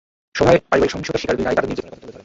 [0.37, 2.19] সভায় পারিবারিক সহিংসতার শিকার দুই নারী তাঁদের নির্যাতনের কথা তুলে ধরেন।